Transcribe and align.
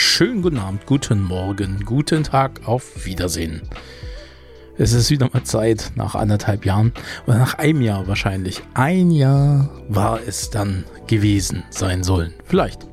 Schönen 0.00 0.42
guten 0.42 0.58
Abend, 0.58 0.86
guten 0.86 1.20
Morgen, 1.20 1.84
guten 1.84 2.22
Tag, 2.22 2.60
auf 2.66 3.04
Wiedersehen. 3.04 3.62
Es 4.76 4.92
ist 4.92 5.10
wieder 5.10 5.28
mal 5.32 5.42
Zeit, 5.42 5.90
nach 5.96 6.14
anderthalb 6.14 6.64
Jahren 6.64 6.92
oder 7.26 7.38
nach 7.38 7.54
einem 7.54 7.82
Jahr 7.82 8.06
wahrscheinlich. 8.06 8.62
Ein 8.74 9.10
Jahr 9.10 9.68
war 9.88 10.20
es 10.24 10.50
dann 10.50 10.84
gewesen 11.08 11.64
sein 11.70 12.04
sollen. 12.04 12.32
Vielleicht. 12.44 12.86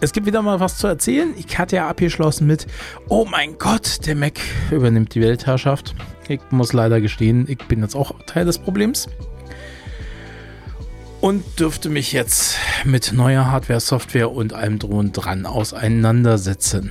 Es 0.00 0.12
gibt 0.12 0.28
wieder 0.28 0.42
mal 0.42 0.60
was 0.60 0.78
zu 0.78 0.86
erzählen. 0.86 1.34
Ich 1.36 1.58
hatte 1.58 1.74
ja 1.74 1.88
abgeschlossen 1.88 2.46
mit, 2.46 2.68
oh 3.08 3.26
mein 3.28 3.58
Gott, 3.58 4.06
der 4.06 4.14
Mac 4.14 4.38
übernimmt 4.70 5.16
die 5.16 5.22
Weltherrschaft. 5.22 5.96
Ich 6.28 6.40
muss 6.50 6.72
leider 6.72 7.00
gestehen, 7.00 7.46
ich 7.48 7.58
bin 7.66 7.80
jetzt 7.82 7.96
auch 7.96 8.12
Teil 8.26 8.44
des 8.44 8.60
Problems 8.60 9.08
und 11.22 11.60
dürfte 11.60 11.88
mich 11.88 12.12
jetzt 12.12 12.56
mit 12.84 13.12
neuer 13.12 13.46
Hardware, 13.46 13.78
Software 13.78 14.32
und 14.32 14.52
allem 14.52 14.80
drum 14.80 14.96
und 14.96 15.12
dran 15.12 15.46
auseinandersetzen. 15.46 16.90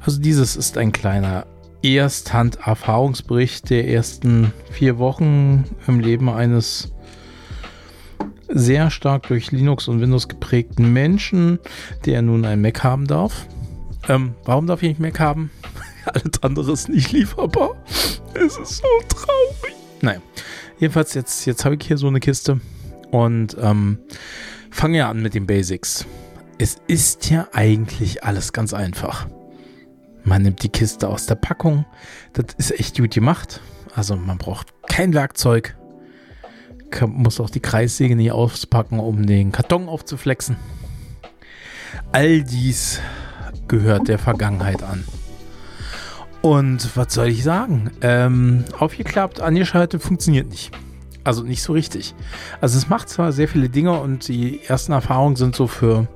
Also 0.00 0.20
dieses 0.20 0.54
ist 0.54 0.78
ein 0.78 0.92
kleiner 0.92 1.46
Ersthand-Erfahrungsbericht 1.82 3.68
der 3.68 3.88
ersten 3.88 4.52
vier 4.70 4.98
Wochen 4.98 5.64
im 5.88 5.98
Leben 5.98 6.30
eines 6.30 6.92
sehr 8.48 8.90
stark 8.92 9.26
durch 9.26 9.50
Linux 9.50 9.88
und 9.88 10.00
Windows 10.00 10.28
geprägten 10.28 10.92
Menschen, 10.92 11.58
der 12.04 12.22
nun 12.22 12.44
ein 12.44 12.60
Mac 12.60 12.84
haben 12.84 13.08
darf. 13.08 13.46
Ähm, 14.08 14.36
warum 14.44 14.68
darf 14.68 14.84
ich 14.84 14.90
nicht 14.90 15.00
Mac 15.00 15.18
haben? 15.18 15.50
Alles 16.04 16.40
andere 16.40 16.72
ist 16.72 16.88
nicht 16.88 17.10
lieferbar. 17.10 17.74
Es 18.32 18.56
ist 18.58 18.76
so 18.76 18.88
traurig. 19.08 19.74
Naja, 20.02 20.20
jedenfalls 20.78 21.14
jetzt, 21.14 21.44
jetzt 21.46 21.64
habe 21.64 21.74
ich 21.74 21.84
hier 21.84 21.98
so 21.98 22.06
eine 22.06 22.20
Kiste 22.20 22.60
und 23.16 23.56
ähm, 23.58 23.98
fange 24.70 24.98
ja 24.98 25.08
an 25.08 25.22
mit 25.22 25.32
den 25.32 25.46
Basics. 25.46 26.04
Es 26.58 26.76
ist 26.86 27.30
ja 27.30 27.48
eigentlich 27.54 28.24
alles 28.24 28.52
ganz 28.52 28.74
einfach. 28.74 29.26
Man 30.22 30.42
nimmt 30.42 30.62
die 30.62 30.68
Kiste 30.68 31.08
aus 31.08 31.24
der 31.24 31.36
Packung. 31.36 31.86
Das 32.34 32.46
ist 32.58 32.78
echt 32.78 32.98
gut 32.98 33.12
gemacht. 33.14 33.62
Also 33.94 34.16
man 34.16 34.36
braucht 34.36 34.74
kein 34.86 35.14
Werkzeug. 35.14 35.76
Kann, 36.90 37.10
muss 37.10 37.40
auch 37.40 37.48
die 37.48 37.60
Kreissäge 37.60 38.16
nicht 38.16 38.32
auspacken, 38.32 39.00
um 39.00 39.24
den 39.24 39.50
Karton 39.50 39.88
aufzuflexen. 39.88 40.56
All 42.12 42.42
dies 42.42 43.00
gehört 43.66 44.08
der 44.08 44.18
Vergangenheit 44.18 44.82
an. 44.82 45.04
Und 46.42 46.94
was 46.96 47.14
soll 47.14 47.28
ich 47.28 47.42
sagen? 47.42 47.90
Ähm, 48.02 48.64
aufgeklappt, 48.78 49.40
angeschaltet, 49.40 50.02
funktioniert 50.02 50.48
nicht. 50.48 50.70
Also 51.26 51.42
nicht 51.42 51.60
so 51.60 51.72
richtig. 51.72 52.14
Also 52.60 52.78
es 52.78 52.88
macht 52.88 53.08
zwar 53.08 53.32
sehr 53.32 53.48
viele 53.48 53.68
Dinge 53.68 53.98
und 53.98 54.28
die 54.28 54.60
ersten 54.64 54.92
Erfahrungen 54.92 55.34
sind 55.34 55.56
so 55.56 55.66
für 55.66 56.06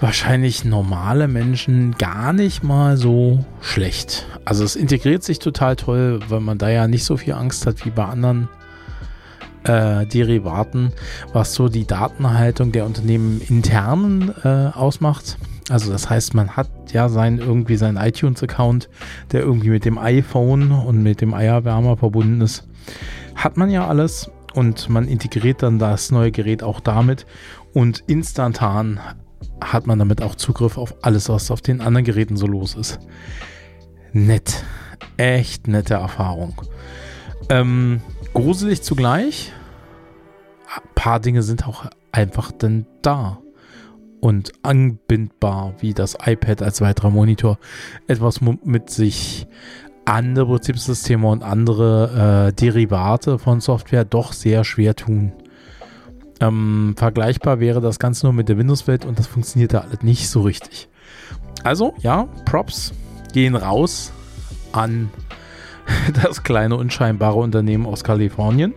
wahrscheinlich 0.00 0.64
normale 0.64 1.28
Menschen 1.28 1.96
gar 1.96 2.32
nicht 2.32 2.64
mal 2.64 2.96
so 2.96 3.44
schlecht. 3.60 4.26
Also 4.44 4.64
es 4.64 4.74
integriert 4.74 5.22
sich 5.22 5.38
total 5.38 5.76
toll, 5.76 6.18
weil 6.28 6.40
man 6.40 6.58
da 6.58 6.70
ja 6.70 6.88
nicht 6.88 7.04
so 7.04 7.16
viel 7.16 7.34
Angst 7.34 7.66
hat 7.66 7.86
wie 7.86 7.90
bei 7.90 8.04
anderen 8.04 8.48
äh, 9.62 10.04
Derivaten, 10.06 10.92
was 11.32 11.54
so 11.54 11.68
die 11.68 11.86
Datenhaltung 11.86 12.72
der 12.72 12.86
Unternehmen 12.86 13.40
intern 13.48 14.34
äh, 14.42 14.76
ausmacht. 14.76 15.38
Also 15.70 15.92
das 15.92 16.10
heißt, 16.10 16.34
man 16.34 16.56
hat 16.56 16.68
ja 16.92 17.08
sein 17.08 17.38
irgendwie 17.38 17.76
seinen 17.76 17.96
iTunes-Account, 17.96 18.88
der 19.30 19.42
irgendwie 19.42 19.70
mit 19.70 19.84
dem 19.84 19.98
iPhone 19.98 20.72
und 20.72 21.00
mit 21.04 21.20
dem 21.20 21.32
Eierwärmer 21.32 21.96
verbunden 21.96 22.40
ist 22.40 22.64
hat 23.34 23.56
man 23.56 23.70
ja 23.70 23.86
alles 23.86 24.30
und 24.54 24.88
man 24.88 25.08
integriert 25.08 25.62
dann 25.62 25.78
das 25.78 26.10
neue 26.10 26.30
Gerät 26.30 26.62
auch 26.62 26.80
damit 26.80 27.26
und 27.72 28.04
instantan 28.06 29.00
hat 29.60 29.86
man 29.86 29.98
damit 29.98 30.22
auch 30.22 30.34
Zugriff 30.34 30.78
auf 30.78 30.94
alles, 31.02 31.28
was 31.28 31.50
auf 31.50 31.60
den 31.60 31.80
anderen 31.80 32.04
Geräten 32.04 32.36
so 32.36 32.46
los 32.46 32.74
ist. 32.74 32.98
Nett. 34.12 34.64
Echt 35.16 35.68
nette 35.68 35.94
Erfahrung. 35.94 36.60
Ähm, 37.48 38.00
gruselig 38.32 38.82
zugleich. 38.82 39.52
Ein 40.74 40.88
paar 40.94 41.20
Dinge 41.20 41.42
sind 41.42 41.66
auch 41.68 41.86
einfach 42.12 42.52
dann 42.52 42.86
da 43.02 43.38
und 44.20 44.52
anbindbar, 44.62 45.74
wie 45.80 45.92
das 45.92 46.16
iPad 46.24 46.62
als 46.62 46.80
weiterer 46.80 47.10
Monitor 47.10 47.58
etwas 48.06 48.40
mit 48.40 48.88
sich 48.88 49.46
andere 50.04 50.54
Betriebssysteme 50.54 51.26
und 51.26 51.42
andere 51.42 52.48
äh, 52.48 52.52
Derivate 52.52 53.38
von 53.38 53.60
Software 53.60 54.04
doch 54.04 54.32
sehr 54.32 54.64
schwer 54.64 54.94
tun. 54.94 55.32
Ähm, 56.40 56.94
vergleichbar 56.96 57.60
wäre 57.60 57.80
das 57.80 57.98
Ganze 57.98 58.26
nur 58.26 58.32
mit 58.32 58.48
der 58.48 58.58
Windows-Welt 58.58 59.04
und 59.04 59.18
das 59.18 59.26
funktioniert 59.26 59.72
da 59.72 59.80
alles 59.80 60.02
nicht 60.02 60.28
so 60.28 60.42
richtig. 60.42 60.88
Also, 61.62 61.94
ja, 61.98 62.28
Props 62.44 62.92
gehen 63.32 63.54
raus 63.54 64.12
an 64.72 65.10
das 66.22 66.42
kleine 66.42 66.76
unscheinbare 66.76 67.38
Unternehmen 67.38 67.86
aus 67.86 68.04
Kalifornien. 68.04 68.74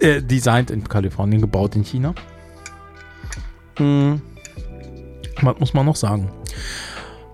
Äh, 0.00 0.22
designt 0.22 0.70
in 0.70 0.82
Kalifornien, 0.82 1.40
gebaut 1.40 1.76
in 1.76 1.84
China. 1.84 2.14
Hm. 3.76 4.20
Was 5.42 5.58
muss 5.60 5.74
man 5.74 5.86
noch 5.86 5.96
sagen? 5.96 6.30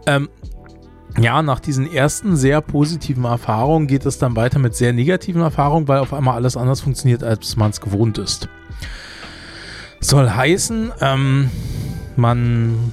Ähm, 0.06 0.28
ja, 1.19 1.43
nach 1.43 1.60
diesen 1.60 1.91
ersten 1.91 2.37
sehr 2.37 2.60
positiven 2.60 3.25
Erfahrungen 3.25 3.87
geht 3.87 4.04
es 4.04 4.19
dann 4.19 4.37
weiter 4.37 4.59
mit 4.59 4.75
sehr 4.75 4.93
negativen 4.93 5.41
Erfahrungen, 5.41 5.88
weil 5.88 6.00
auf 6.00 6.12
einmal 6.12 6.34
alles 6.34 6.56
anders 6.56 6.81
funktioniert, 6.81 7.22
als 7.22 7.56
man 7.56 7.71
es 7.71 7.81
gewohnt 7.81 8.19
ist. 8.19 8.49
Soll 10.00 10.28
heißen, 10.28 10.93
ähm, 11.00 11.50
man 12.16 12.93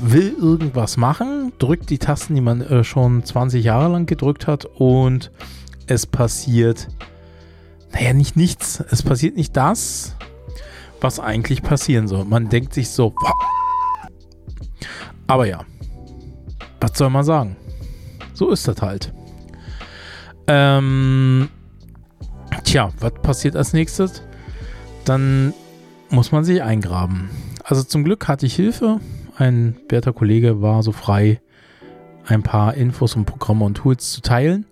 will 0.00 0.34
irgendwas 0.38 0.96
machen, 0.96 1.52
drückt 1.58 1.90
die 1.90 1.98
Tasten, 1.98 2.34
die 2.34 2.40
man 2.40 2.60
äh, 2.60 2.84
schon 2.84 3.24
20 3.24 3.64
Jahre 3.64 3.90
lang 3.90 4.06
gedrückt 4.06 4.46
hat 4.46 4.66
und 4.66 5.30
es 5.86 6.06
passiert, 6.06 6.88
naja, 7.92 8.12
nicht 8.12 8.36
nichts. 8.36 8.82
Es 8.90 9.02
passiert 9.02 9.36
nicht 9.36 9.56
das, 9.56 10.16
was 11.00 11.20
eigentlich 11.20 11.62
passieren 11.62 12.08
soll. 12.08 12.24
Man 12.24 12.48
denkt 12.48 12.74
sich 12.74 12.90
so, 12.90 13.14
wow. 13.20 13.32
aber 15.26 15.46
ja, 15.46 15.60
was 16.80 16.96
soll 16.96 17.10
man 17.10 17.24
sagen? 17.24 17.56
So 18.34 18.50
ist 18.50 18.68
das 18.68 18.82
halt. 18.82 19.12
Ähm, 20.46 21.48
tja, 22.64 22.90
was 23.00 23.12
passiert 23.22 23.56
als 23.56 23.72
nächstes? 23.72 24.22
Dann 25.04 25.54
muss 26.10 26.32
man 26.32 26.44
sich 26.44 26.62
eingraben. 26.62 27.30
Also 27.64 27.82
zum 27.82 28.04
Glück 28.04 28.28
hatte 28.28 28.46
ich 28.46 28.54
Hilfe. 28.54 29.00
Ein 29.36 29.76
werter 29.88 30.12
Kollege 30.12 30.60
war 30.60 30.82
so 30.82 30.92
frei, 30.92 31.40
ein 32.26 32.42
paar 32.42 32.74
Infos 32.74 33.16
und 33.16 33.24
Programme 33.24 33.64
und 33.64 33.74
Tools 33.74 34.12
zu 34.12 34.20
teilen, 34.20 34.66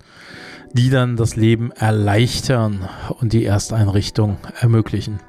die 0.73 0.91
dann 0.91 1.17
das 1.17 1.37
Leben 1.37 1.71
erleichtern 1.73 2.89
und 3.21 3.33
die 3.33 3.45
Ersteinrichtung 3.45 4.39
ermöglichen. 4.61 5.21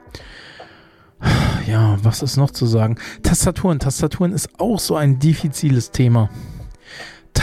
Ja, 1.67 1.97
was 2.03 2.21
ist 2.21 2.37
noch 2.37 2.51
zu 2.51 2.65
sagen? 2.65 2.97
Tastaturen. 3.23 3.79
Tastaturen 3.79 4.33
ist 4.33 4.59
auch 4.59 4.79
so 4.79 4.95
ein 4.95 5.19
diffiziles 5.19 5.91
Thema. 5.91 6.29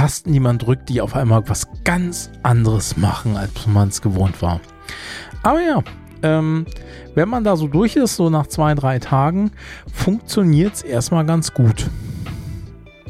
Tasten, 0.00 0.32
die 0.32 0.40
man 0.40 0.56
drückt, 0.56 0.88
die 0.88 1.02
auf 1.02 1.14
einmal 1.14 1.46
was 1.50 1.68
ganz 1.84 2.30
anderes 2.42 2.96
machen, 2.96 3.36
als 3.36 3.66
man 3.66 3.88
es 3.88 4.00
gewohnt 4.00 4.40
war. 4.40 4.62
Aber 5.42 5.60
ja, 5.60 5.82
ähm, 6.22 6.64
wenn 7.14 7.28
man 7.28 7.44
da 7.44 7.54
so 7.54 7.66
durch 7.66 7.96
ist, 7.96 8.16
so 8.16 8.30
nach 8.30 8.46
zwei, 8.46 8.74
drei 8.74 8.98
Tagen, 8.98 9.50
funktioniert 9.92 10.72
es 10.72 10.82
erstmal 10.82 11.26
ganz 11.26 11.52
gut. 11.52 11.90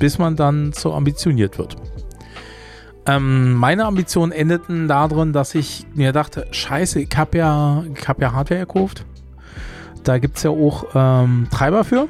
Bis 0.00 0.18
man 0.18 0.34
dann 0.34 0.72
so 0.72 0.92
ambitioniert 0.92 1.58
wird. 1.58 1.76
Ähm, 3.06 3.52
meine 3.52 3.84
Ambitionen 3.84 4.32
endeten 4.32 4.88
darin, 4.88 5.32
dass 5.32 5.54
ich 5.54 5.86
mir 5.94 6.10
dachte, 6.10 6.48
scheiße, 6.50 6.98
ich 7.02 7.16
habe 7.16 7.38
ja, 7.38 7.84
hab 8.04 8.20
ja 8.20 8.32
Hardware 8.32 8.66
gekauft. 8.66 9.04
Da 10.02 10.18
gibt 10.18 10.38
es 10.38 10.42
ja 10.42 10.50
auch 10.50 10.86
ähm, 10.96 11.46
Treiber 11.52 11.84
für 11.84 12.08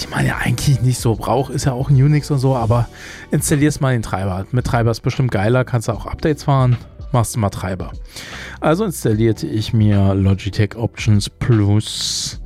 die 0.00 0.08
man 0.08 0.26
ja 0.26 0.36
eigentlich 0.38 0.80
nicht 0.82 0.98
so 0.98 1.14
braucht, 1.14 1.52
ist 1.52 1.64
ja 1.64 1.72
auch 1.72 1.90
ein 1.90 1.96
Unix 1.96 2.30
und 2.30 2.38
so, 2.38 2.54
aber 2.54 2.88
installierst 3.30 3.80
mal 3.80 3.92
den 3.92 4.02
Treiber. 4.02 4.46
Mit 4.52 4.66
Treiber 4.66 4.90
ist 4.90 5.00
bestimmt 5.00 5.30
geiler, 5.30 5.64
kannst 5.64 5.88
du 5.88 5.92
auch 5.92 6.06
Updates 6.06 6.44
fahren, 6.44 6.76
machst 7.12 7.34
du 7.34 7.40
mal 7.40 7.50
Treiber. 7.50 7.92
Also 8.60 8.84
installierte 8.84 9.46
ich 9.46 9.72
mir 9.72 10.14
Logitech 10.14 10.76
Options 10.76 11.30
Plus 11.30 12.40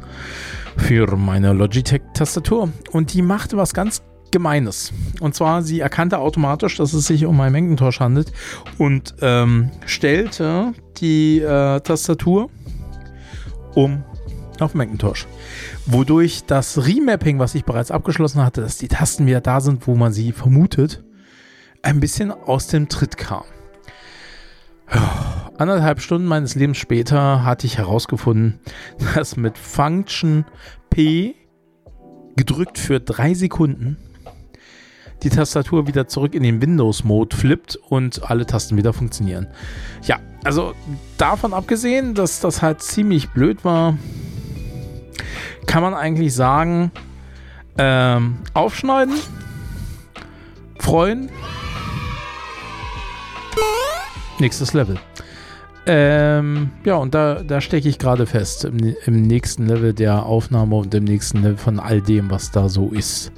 für 0.77 1.17
meine 1.17 1.53
Logitech-Tastatur 1.53 2.71
und 2.93 3.13
die 3.13 3.23
machte 3.23 3.57
was 3.57 3.75
ganz 3.75 4.03
Gemeines. 4.31 4.93
Und 5.21 5.35
zwar, 5.35 5.63
sie 5.63 5.81
erkannte 5.81 6.19
automatisch, 6.19 6.77
dass 6.77 6.93
es 6.93 7.07
sich 7.07 7.27
um 7.27 7.41
einen 7.41 7.53
Macintosh 7.53 8.01
handelt 8.01 8.33
und 8.79 9.15
ähm, 9.23 9.71
stellte 9.87 10.73
die 10.99 11.41
äh, 11.41 11.81
Tastatur 11.81 12.49
um 13.75 14.05
auf 14.63 14.75
Macintosh. 14.75 15.27
Wodurch 15.87 16.45
das 16.47 16.87
Remapping, 16.87 17.39
was 17.39 17.55
ich 17.55 17.65
bereits 17.65 17.91
abgeschlossen 17.91 18.43
hatte, 18.43 18.61
dass 18.61 18.79
die 18.79 18.89
Tasten 18.89 19.27
wieder 19.27 19.41
da 19.41 19.61
sind, 19.61 19.87
wo 19.87 19.95
man 19.95 20.13
sie 20.13 20.33
vermutet, 20.33 21.03
ein 21.83 22.01
bisschen 22.01 22.31
aus 22.31 22.67
dem 22.67 22.89
Tritt 22.89 23.17
kam. 23.17 23.45
Anderthalb 25.57 26.01
Stunden 26.01 26.27
meines 26.27 26.55
Lebens 26.55 26.79
später 26.79 27.45
hatte 27.45 27.67
ich 27.67 27.79
herausgefunden, 27.79 28.59
dass 29.15 29.37
mit 29.37 29.59
Function 29.59 30.45
P 30.91 31.35
gedrückt 32.37 32.79
für 32.79 33.01
drei 33.01 33.35
Sekunden 33.35 33.97
die 35.23 35.29
Tastatur 35.29 35.87
wieder 35.87 36.09
zurück 36.09 36.35
in 36.35 36.43
den 36.43 36.63
Windows-Mode 36.63 37.37
flippt 37.37 37.77
und 37.77 38.31
alle 38.31 38.47
Tasten 38.47 38.77
wieder 38.77 38.93
funktionieren. 38.93 39.49
Ja, 40.05 40.19
also 40.45 40.73
davon 41.19 41.53
abgesehen, 41.53 42.15
dass 42.15 42.41
das 42.41 42.63
halt 42.63 42.81
ziemlich 42.81 43.29
blöd 43.31 43.65
war, 43.65 43.99
kann 45.67 45.83
man 45.83 45.95
eigentlich 45.95 46.35
sagen, 46.35 46.91
ähm, 47.79 48.39
aufschneiden, 48.55 49.15
freuen, 50.79 51.31
nächstes 54.39 54.73
Level. 54.75 54.99
Ähm, 55.87 56.71
ja, 56.85 56.97
und 56.97 57.15
da, 57.15 57.43
da 57.43 57.61
stecke 57.61 57.89
ich 57.89 57.99
gerade 57.99 58.27
fest 58.27 58.65
im, 58.65 58.95
im, 59.07 59.23
nächsten 59.23 59.67
Level 59.67 59.95
der 59.95 60.27
Aufnahme 60.27 60.77
und 60.77 60.95
im 60.95 61.05
nächsten 61.05 61.39
Level 61.43 61.57
von 61.57 61.81
all 61.81 62.03
dem, 62.03 62.31
was 62.31 62.51
da 62.51 62.69
so 62.69 62.91
ist. 62.91 63.33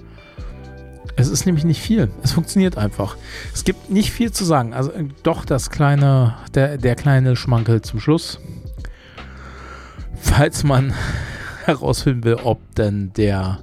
Es 1.14 1.28
ist 1.28 1.46
nämlich 1.46 1.64
nicht 1.64 1.80
viel. 1.80 2.10
Es 2.22 2.32
funktioniert 2.32 2.78
einfach. 2.78 3.16
Es 3.54 3.64
gibt 3.64 3.90
nicht 3.90 4.10
viel 4.10 4.32
zu 4.32 4.44
sagen. 4.44 4.74
Also 4.74 4.90
äh, 4.92 5.04
doch 5.22 5.44
das 5.44 5.70
kleine, 5.70 6.34
der, 6.54 6.78
der 6.78 6.96
kleine 6.96 7.36
Schmankel 7.36 7.82
zum 7.82 8.00
Schluss. 8.00 8.40
Falls 10.16 10.64
man 10.64 10.94
herausfinden 11.66 12.24
will, 12.24 12.36
ob 12.42 12.74
denn 12.74 13.12
der 13.14 13.60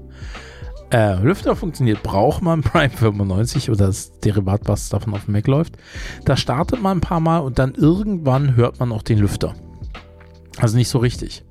äh, 0.91 1.21
Lüfter 1.21 1.55
funktioniert, 1.55 2.03
braucht 2.03 2.41
man 2.41 2.61
Prime 2.63 2.89
95 2.89 3.69
oder 3.69 3.87
das 3.87 4.19
Derivat, 4.19 4.61
was 4.65 4.89
davon 4.89 5.13
auf 5.13 5.25
dem 5.25 5.33
Mac 5.33 5.47
läuft. 5.47 5.77
Da 6.25 6.35
startet 6.35 6.81
man 6.81 6.97
ein 6.97 7.01
paar 7.01 7.19
Mal 7.19 7.39
und 7.39 7.59
dann 7.59 7.73
irgendwann 7.75 8.55
hört 8.55 8.79
man 8.79 8.91
auch 8.91 9.03
den 9.03 9.19
Lüfter. 9.19 9.53
Also 10.57 10.77
nicht 10.77 10.89
so 10.89 10.99
richtig. 10.99 11.43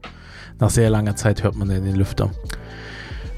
Nach 0.59 0.71
sehr 0.71 0.91
langer 0.91 1.17
Zeit 1.17 1.45
hört 1.45 1.55
man 1.55 1.69
den 1.69 1.95
Lüfter. 1.95 2.31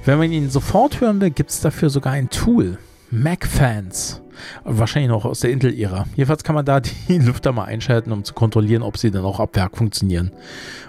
Wenn 0.05 0.19
man 0.19 0.33
ihn 0.33 0.49
sofort 0.49 1.01
hören 1.01 1.21
will, 1.21 1.31
gibt 1.31 1.51
es 1.51 1.61
dafür 1.61 1.91
sogar 1.91 2.15
ein 2.15 2.31
Tool. 2.31 2.79
Mac-Fans. 3.11 4.23
Wahrscheinlich 4.65 5.11
noch 5.11 5.25
aus 5.25 5.41
der 5.41 5.51
Intel-Ära. 5.51 6.07
Jedenfalls 6.17 6.45
kann 6.45 6.55
man 6.55 6.65
da 6.65 6.81
die 7.09 7.19
Lüfter 7.19 7.53
mal 7.53 7.65
einschalten, 7.65 8.13
um 8.13 8.25
zu 8.25 8.35
kontrollieren, 8.35 8.83
ob 8.83 8.97
sie 8.97 9.11
dann 9.11 9.25
auch 9.25 9.41
ab 9.41 9.57
Werk 9.57 9.77
funktionieren. 9.77 10.33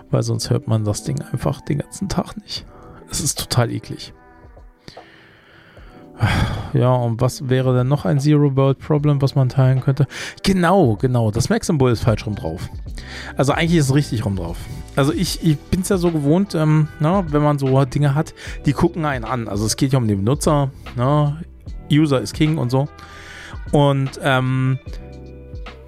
Weil 0.10 0.24
sonst 0.24 0.50
hört 0.50 0.68
man 0.68 0.84
das 0.84 1.04
Ding 1.04 1.22
einfach 1.32 1.62
den 1.62 1.80
ganzen 1.80 2.10
Tag 2.10 2.36
nicht. 2.38 2.66
Es 3.10 3.22
ist 3.22 3.40
total 3.40 3.72
eklig. 3.72 4.14
Ja, 6.74 6.94
und 6.94 7.20
was 7.20 7.50
wäre 7.50 7.76
denn 7.76 7.88
noch 7.88 8.06
ein 8.06 8.20
Zero-World-Problem, 8.20 9.22
was 9.22 9.36
man 9.36 9.50
teilen 9.50 9.82
könnte? 9.82 10.08
Genau, 10.44 10.96
genau. 10.96 11.32
Das 11.32 11.50
Mac-Symbol 11.50 11.92
ist 11.92 12.04
falsch 12.04 12.26
rum 12.26 12.36
drauf. 12.36 12.70
Also 13.36 13.54
eigentlich 13.54 13.80
ist 13.80 13.90
es 13.90 13.96
richtig 13.96 14.24
rum 14.26 14.36
drauf. 14.36 14.58
Also 14.96 15.14
ich, 15.14 15.44
ich 15.44 15.58
bin 15.58 15.82
es 15.82 15.90
ja 15.90 15.98
so 15.98 16.12
gewohnt, 16.12 16.54
ähm, 16.54 16.88
na, 17.00 17.26
wenn 17.32 17.42
man 17.42 17.58
so 17.58 17.84
Dinge 17.86 18.14
hat, 18.14 18.34
die 18.66 18.74
gucken 18.74 19.06
einen 19.06 19.26
an. 19.26 19.48
Also 19.48 19.66
es 19.66 19.76
geht 19.76 19.94
ja 19.94 20.00
um 20.00 20.08
den 20.08 20.24
Benutzer, 20.24 20.70
na, 20.96 21.42
User 21.92 22.22
ist 22.22 22.34
King 22.34 22.58
und 22.58 22.70
so. 22.70 22.88
Und 23.72 24.20
ähm, 24.24 24.80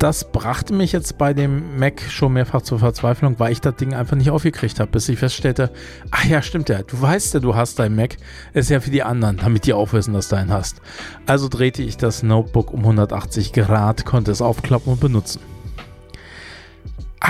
das 0.03 0.29
brachte 0.29 0.73
mich 0.73 0.91
jetzt 0.91 1.17
bei 1.17 1.33
dem 1.33 1.79
Mac 1.79 2.01
schon 2.01 2.33
mehrfach 2.33 2.61
zur 2.61 2.77
Verzweiflung, 2.77 3.39
weil 3.39 3.53
ich 3.53 3.61
das 3.61 3.77
Ding 3.77 3.93
einfach 3.93 4.17
nicht 4.17 4.31
aufgekriegt 4.31 4.81
habe, 4.81 4.91
bis 4.91 5.07
ich 5.07 5.17
feststellte, 5.17 5.71
ach 6.11 6.25
ja, 6.25 6.41
stimmt 6.41 6.67
ja, 6.67 6.83
du 6.83 7.01
weißt 7.01 7.35
ja, 7.35 7.39
du 7.39 7.55
hast 7.55 7.79
dein 7.79 7.95
Mac, 7.95 8.17
ist 8.51 8.69
ja 8.69 8.81
für 8.81 8.91
die 8.91 9.01
anderen, 9.01 9.37
damit 9.37 9.65
die 9.65 9.71
auch 9.71 9.93
wissen, 9.93 10.13
dass 10.13 10.27
du 10.27 10.35
einen 10.35 10.51
hast. 10.51 10.81
Also 11.25 11.47
drehte 11.47 11.83
ich 11.83 11.95
das 11.95 12.21
Notebook 12.21 12.73
um 12.73 12.81
180 12.81 13.53
Grad, 13.53 14.03
konnte 14.03 14.31
es 14.31 14.41
aufklappen 14.41 14.91
und 14.91 14.99
benutzen. 14.99 15.39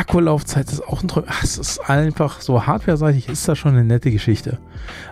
Akkulaufzeit 0.03 0.69
ist 0.69 0.85
auch 0.85 1.01
ein 1.01 1.07
Träum. 1.07 1.25
Ach, 1.27 1.43
es 1.43 1.57
ist 1.57 1.89
einfach 1.89 2.41
so 2.41 2.67
hardware-seitig 2.67 3.29
ist 3.29 3.47
das 3.47 3.57
schon 3.57 3.71
eine 3.71 3.85
nette 3.85 4.11
Geschichte. 4.11 4.59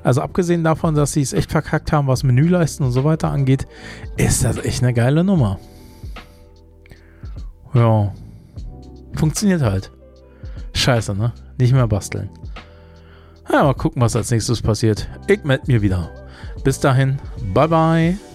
Also 0.04 0.22
abgesehen 0.22 0.66
davon, 0.66 0.96
dass 0.96 1.14
sie 1.14 1.22
es 1.22 1.32
echt 1.32 1.50
verkackt 1.50 1.94
haben, 1.94 2.08
was 2.08 2.24
Menüleisten 2.24 2.86
und 2.86 2.92
so 2.92 3.06
weiter 3.06 3.32
angeht, 3.32 3.68
ist 4.18 4.44
das 4.44 4.58
echt 4.58 4.84
eine 4.84 4.94
geile 4.94 5.24
Nummer. 5.24 5.60
Ja. 7.74 8.14
Funktioniert 9.14 9.62
halt. 9.62 9.92
Scheiße, 10.74 11.16
ne? 11.16 11.32
Nicht 11.58 11.74
mehr 11.74 11.88
basteln. 11.88 12.30
Ja, 13.50 13.64
mal 13.64 13.74
gucken, 13.74 14.02
was 14.02 14.16
als 14.16 14.30
nächstes 14.30 14.62
passiert. 14.62 15.08
Ich 15.28 15.44
melde 15.46 15.64
mir 15.68 15.82
wieder. 15.82 16.10
Bis 16.64 16.80
dahin, 16.80 17.18
bye 17.54 17.68
bye. 17.68 18.31